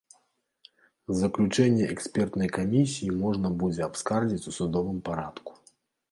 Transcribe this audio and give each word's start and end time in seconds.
Заключэнне 1.17 1.85
экспертнай 1.95 2.49
камісіі 2.55 3.17
можна 3.23 3.51
будзе 3.65 3.81
абскардзіць 3.89 4.47
у 4.53 4.55
судовым 4.57 4.97
парадку. 5.11 5.51